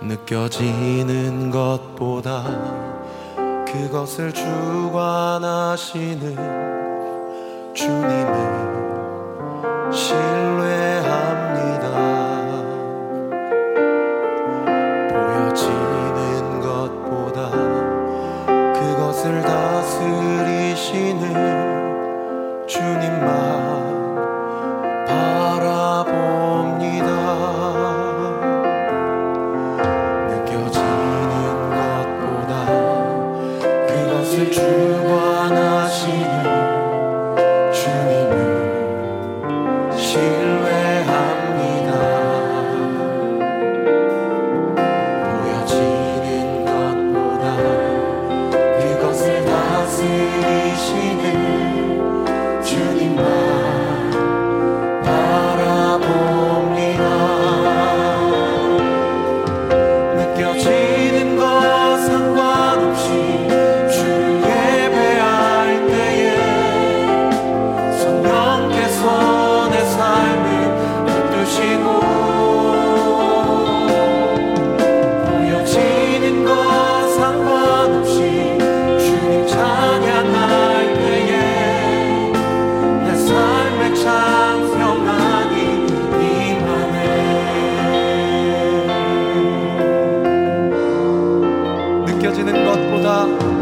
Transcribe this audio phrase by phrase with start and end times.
[0.00, 2.44] 느껴지는 것보다
[3.66, 6.36] 그것을 주관하시는
[7.74, 8.68] 주님을
[9.92, 11.88] 신뢰합니다.
[15.10, 17.50] 보여지는 것보다
[18.72, 19.67] 그것을 다
[92.52, 93.57] Gospoda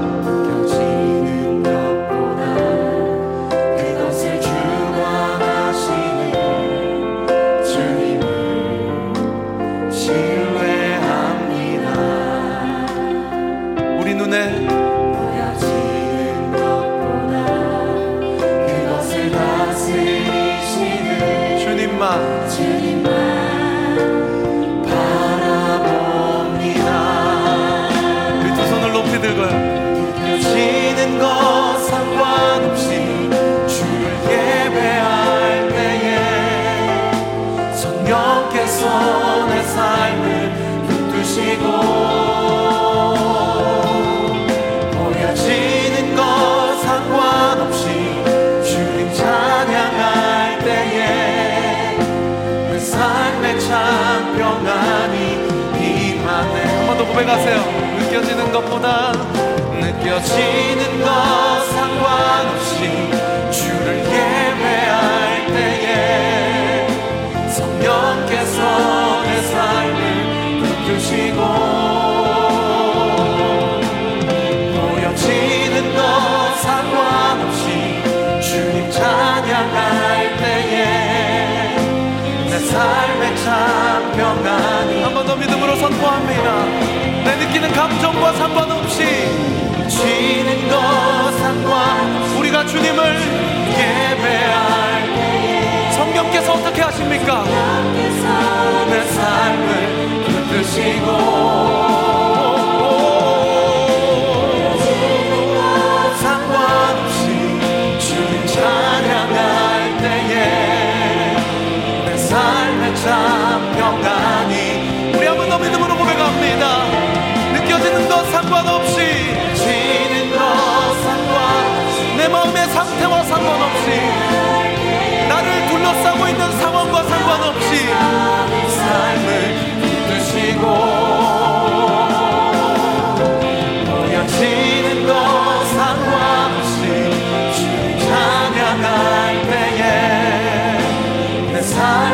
[57.27, 57.59] 고백하세요.
[57.99, 59.11] 느껴지는 것보다
[59.81, 61.09] 느껴지는 것
[61.75, 62.77] 상관없이
[63.51, 66.87] 주를 예배할 때에
[67.51, 69.99] 성령께서 내 삶을
[70.69, 71.41] 이끄시고
[74.77, 76.01] 보여지는 것
[76.63, 77.67] 상관없이
[78.41, 81.77] 주님 찬양할 때에
[82.51, 86.86] 내 삶의 참 평안이 한 번 더 믿음으로 선포합니다.
[87.77, 89.05] 감정과 상관없이
[89.87, 93.21] 지는 것 상관 우리가 주님을
[93.71, 97.45] 예배할 때 성령께서 어떻게 하십니까?
[98.89, 101.76] 내 삶을 붙드시고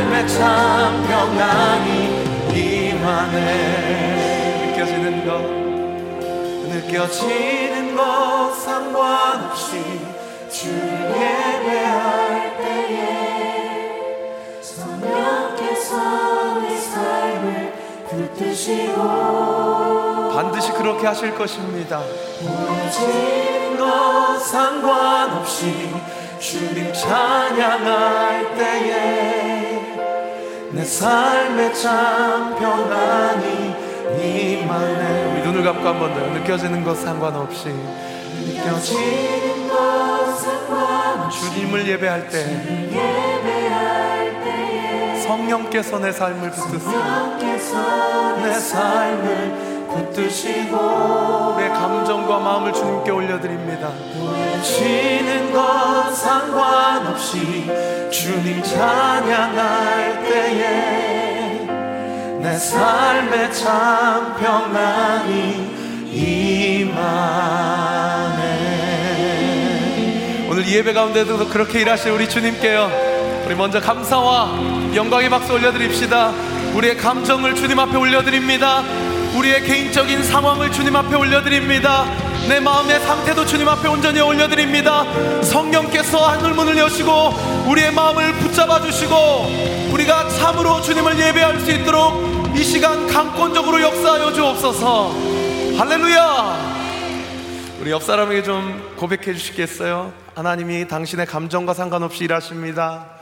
[0.02, 1.88] 삶의 참 평안이
[2.52, 3.38] 임하네
[4.66, 5.40] 느껴지는 것
[6.68, 10.00] 느껴지는 것 상관없이
[10.50, 12.98] 주 예배할 때에
[14.60, 15.90] 성령께서
[16.60, 17.72] 내 삶을
[18.10, 18.96] 붙드시고
[20.34, 22.00] 반드시 그렇게 하실 것입니다.
[22.40, 25.90] 보여지는 것 상관없이
[26.40, 29.51] 주님 찬양할 때에
[30.72, 33.74] 내 삶의 참 평안이
[34.22, 42.28] 임하네 우리 눈을 감고 한 번 더 느껴지는 것 상관없이 느껴지는 것 상관없이 주님을 예배할
[42.28, 42.44] 때
[45.26, 46.90] 성령께서 내 삶을 붙드시고
[48.42, 53.90] 내 삶을 붙드시고 내 감정과 마음을 주님께 올려드립니다.
[54.18, 57.70] 보여지는 것 상관없이
[58.10, 61.66] 주님 찬양할 때에
[62.40, 65.72] 내 삶에 참 평안이
[66.12, 67.12] 임하네.
[70.50, 72.90] 오늘 이 예배 가운데도 그렇게 일하실 우리 주님께요.
[73.46, 74.50] 우리 먼저 감사와
[74.94, 76.32] 영광의 박수 올려드립시다.
[76.74, 78.82] 우리의 감정을 주님 앞에 올려드립니다
[79.34, 82.04] 우리의 개인적인 상황을 주님 앞에 올려드립니다
[82.48, 85.04] 내 마음의 상태도 주님 앞에 온전히 올려드립니다
[85.42, 87.10] 성령께서 하늘문을 여시고
[87.68, 89.14] 우리의 마음을 붙잡아 주시고
[89.92, 95.12] 우리가 참으로 주님을 예배할 수 있도록 이 시간 강권적으로 역사하여 주옵소서
[95.78, 96.82] 할렐루야
[97.80, 100.12] 우리 옆 사람에게 좀 고백해 주시겠어요?
[100.36, 103.21] 하나님이 당신의 감정과 상관없이 일하십니다.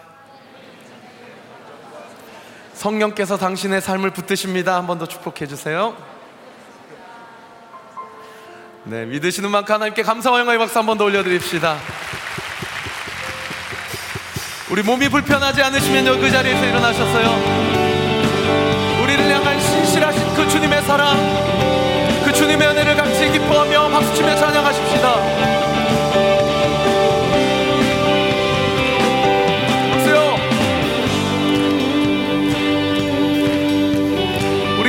[2.80, 4.74] 성령께서 당신의 삶을 붙드십니다.
[4.76, 5.94] 한 번 더 축복해 주세요.
[8.84, 11.76] 네, 믿으시는 만큼 하나님께 감사와 영광의 박수 한 번 더 올려드립시다.
[14.70, 17.28] 우리 몸이 불편하지 않으시면 그 자리에서 일어나셨어요.
[19.02, 21.16] 우리를 향한 신실하신 그 주님의 사랑,
[22.24, 25.69] 그 주님의 은혜를 같이 기뻐하며 박수치며 찬양하십시다.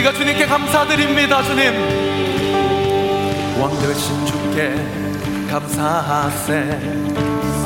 [0.02, 1.74] 우리가 주님께 감사드립니다, 주님.
[3.62, 4.74] 왕 되신 주께
[5.48, 6.80] 감사하세.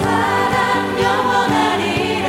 [0.02, 2.28] 사랑 영원하리라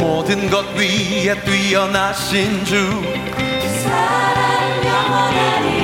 [0.00, 3.02] 모든 것 위에 뛰어나신 주.
[3.84, 5.77] 사랑 영원하리라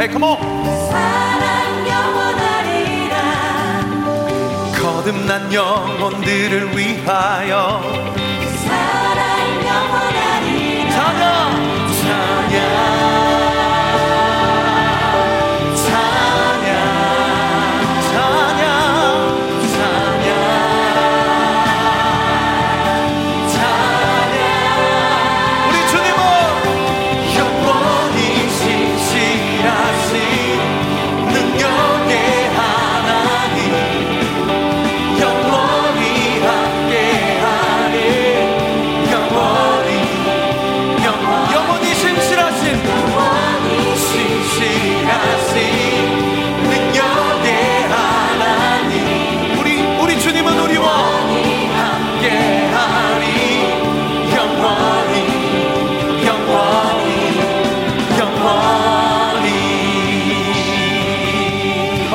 [0.00, 0.38] 헤이, 컴온!
[0.90, 3.16] 사랑 영원하리라
[4.80, 7.82] 거듭난 영혼들을 위하여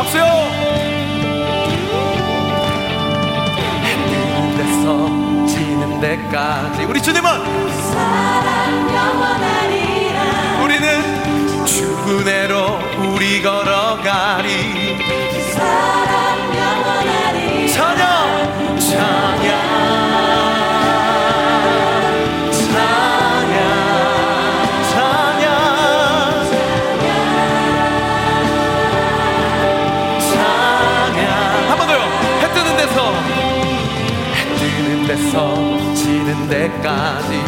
[0.03, 0.23] 박수요!
[3.83, 4.85] 해 뜨는 데서
[5.47, 6.83] 지는 데까지.
[6.85, 7.23] 우리 주님은
[7.94, 12.79] 사랑 영원하리라 우리는 주은혜로
[13.13, 15.02] 우리 걸어가리
[36.63, 37.43] 데까지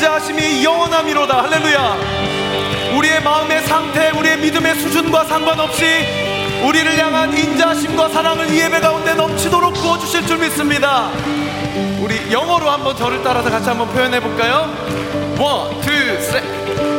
[0.00, 1.96] 인자 하심이 영원함이로다 할렐루야
[2.96, 5.84] 우리의 마음의 상태 우리의 믿음의 수준과 상관없이
[6.64, 11.10] 우리를 향한 인자심과 사랑을 이 예배 가운데 넘치도록 부어주실 줄 믿습니다.
[12.00, 14.72] 우리 영어로 한번 저를 따라서 같이 한번 표현해 볼까요?
[15.38, 16.48] One, two, three.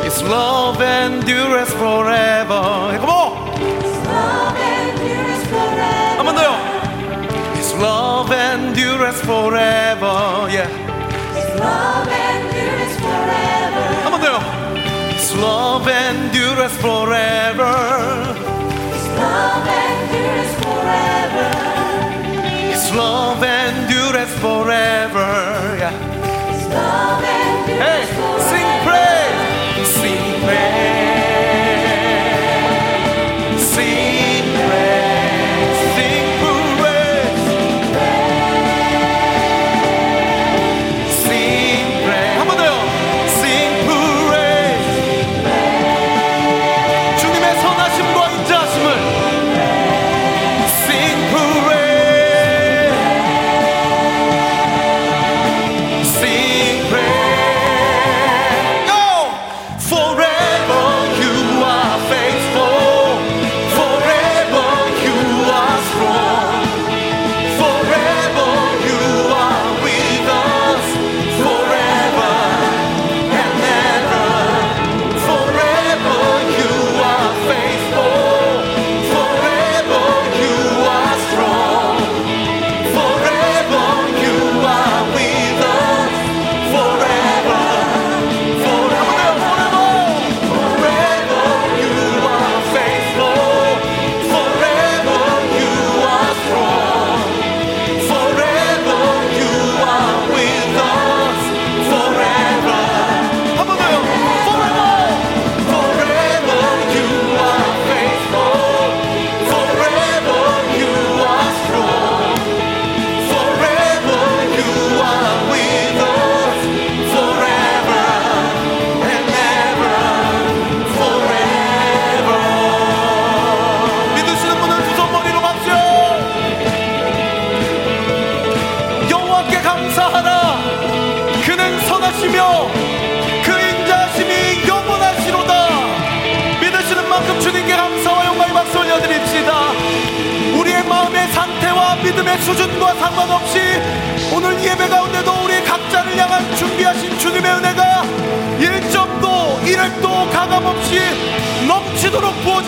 [0.04, 3.00] It's love and endures forever.
[3.00, 3.34] Come on.
[4.06, 6.18] Love endures forever.
[6.20, 6.56] 한번 더요.
[7.56, 10.48] It's love and endures forever.
[10.52, 10.92] Yeah.
[16.32, 17.76] Endures forever.
[19.20, 21.50] Love endures forever.
[22.72, 25.30] It's love and endures forever.
[25.78, 25.92] Yeah.
[26.72, 28.02] Love endures Hey,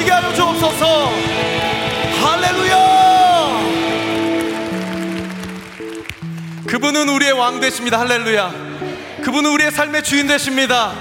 [0.03, 1.09] 부어지게 하여 주옵소서?
[2.21, 3.63] 할렐루야!
[6.67, 7.99] 그분은 우리의 왕 되십니다.
[7.99, 8.53] 할렐루야.
[9.23, 10.91] 그분은 우리의 삶의 주인 되십니다.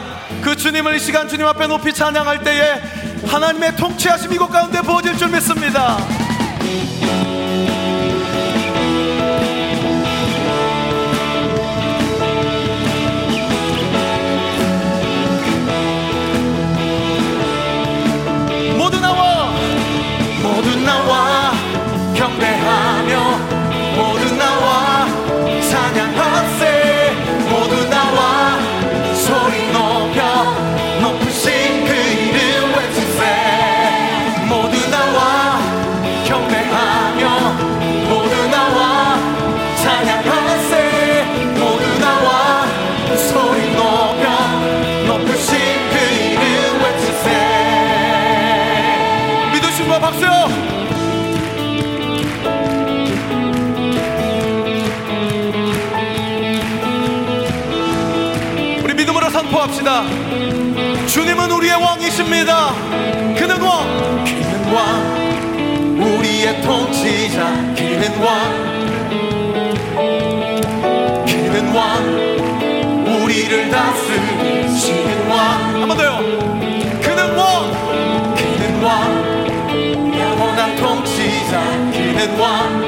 [0.42, 2.80] 그 주님을 이 시간 주님 앞에 높이 찬양할 때에
[3.26, 5.98] 하나님의 통치하심 이곳 가운데 부어질 줄 믿습니다
[59.62, 60.02] 선포합시다.
[61.06, 62.72] 주님은 우리의 왕이십니다.
[63.36, 64.24] 그는 왕.
[64.24, 66.18] 그는 왕.
[66.18, 67.44] 우리의 통치자.
[67.76, 68.52] 그는 왕.
[71.26, 73.22] 그는 왕.
[73.22, 75.80] 우리를 다스리시는 왕.
[75.80, 76.18] 한 번 더요.
[77.00, 78.34] 그는 왕.
[78.34, 80.18] 그는 왕.
[80.18, 81.60] 영원한 통치자.
[81.92, 82.80] 그는 왕.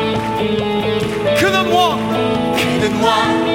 [1.38, 2.54] 그는 왕.
[2.56, 3.54] 그는 왕.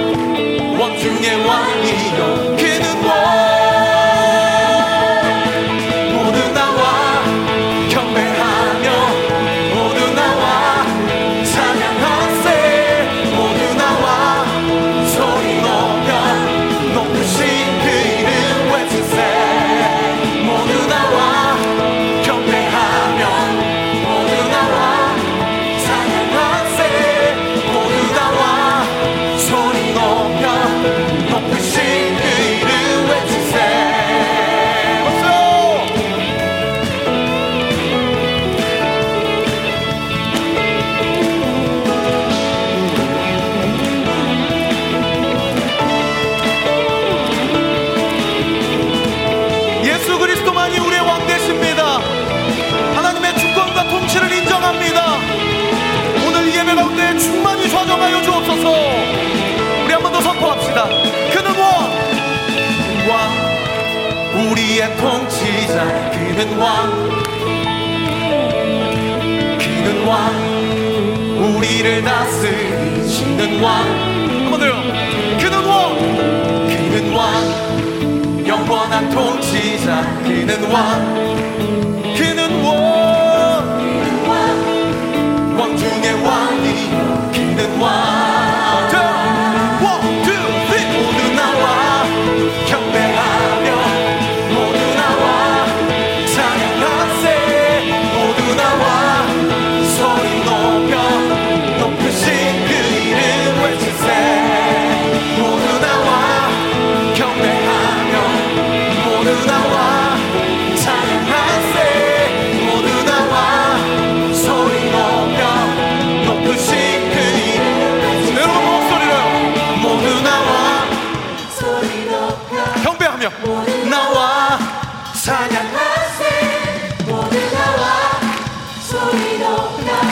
[0.80, 2.59] 왕 중의 왕이요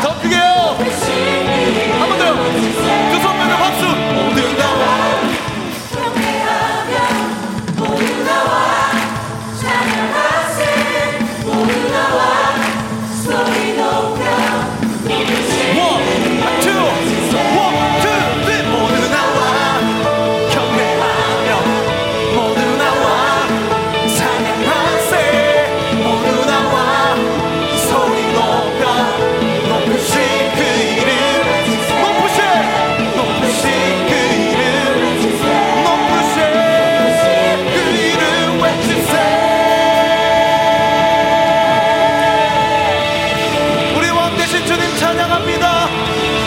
[0.02, 0.47] 더 크게!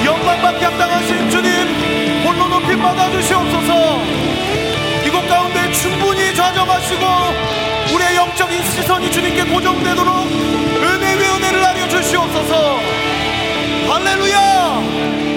[0.04, 1.50] 영광받게 합당하신 주님
[2.24, 4.02] 홀로 높이 받아주시옵소서.
[5.04, 7.04] 이곳 가운데 충분히 좌정하시고
[7.94, 12.80] 우리의 영적인 시선이 주님께 고정되도록 은혜의 은혜를 알려주시옵소서.
[13.88, 15.29] 할렐루야!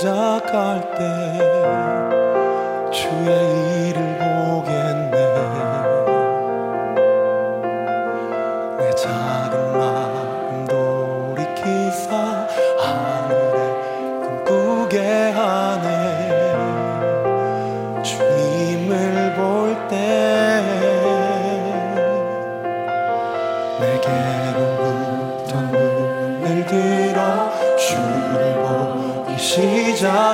[0.00, 1.49] 시작할 때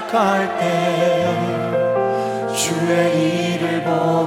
[0.06, 1.26] 생각할 때
[2.54, 4.25] 주의 일을 보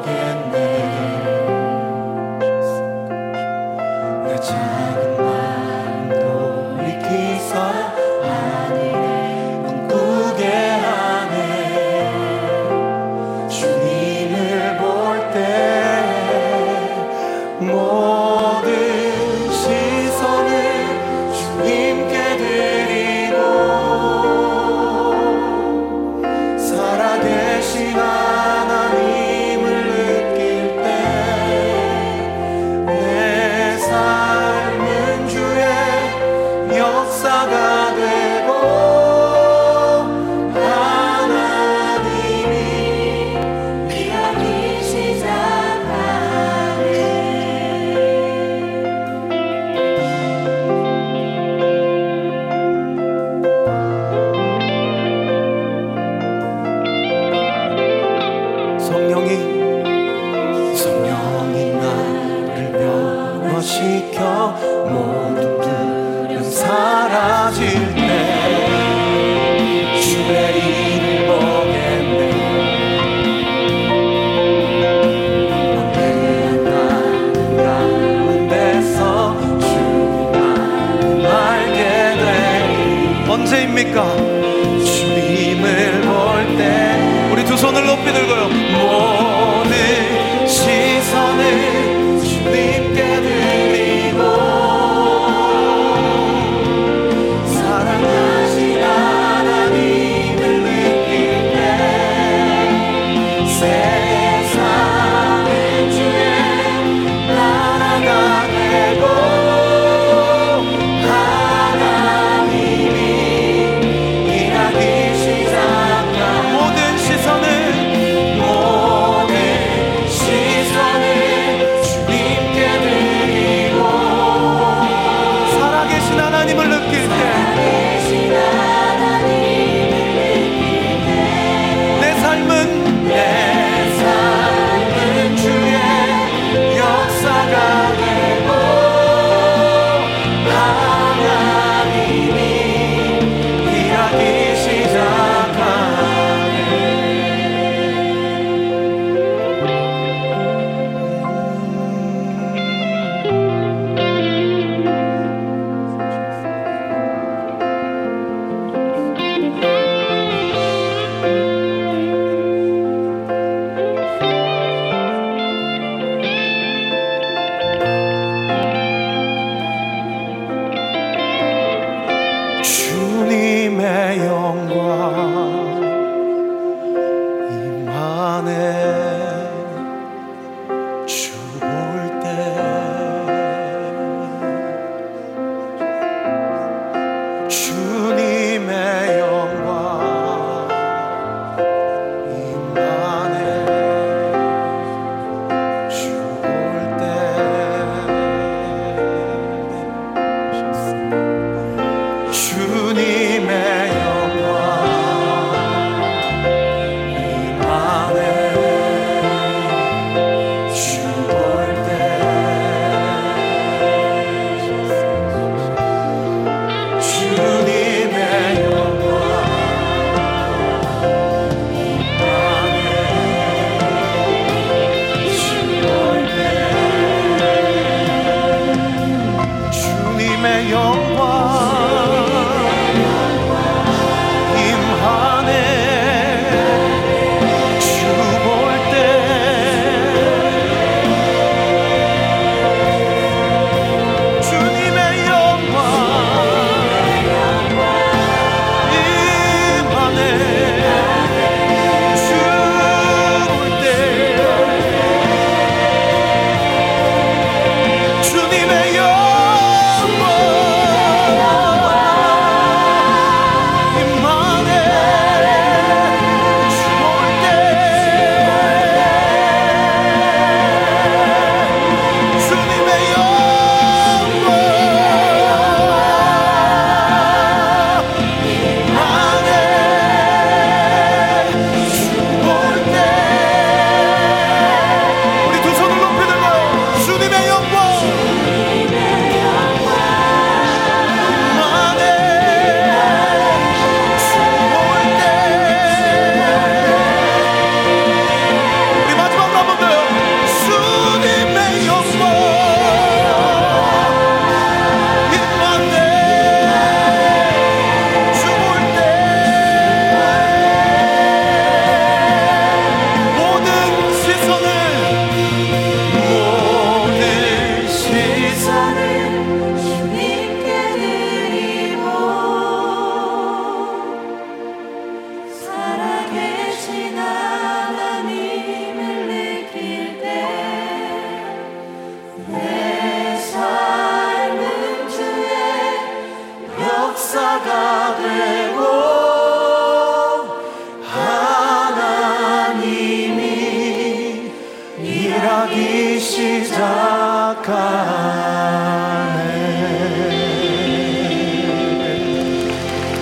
[347.69, 349.53] 가네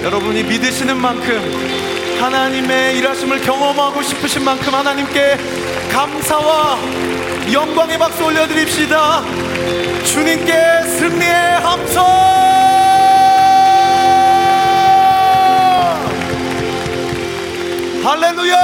[0.03, 5.37] 여러분이 믿으시는 만큼 하나님의 일하심을 경험하고 싶으신 만큼 하나님께
[5.91, 6.79] 감사와
[7.51, 9.23] 영광의 박수 올려드립시다.
[10.03, 12.05] 주님께 승리의 함성
[18.03, 18.56] 할렐루야!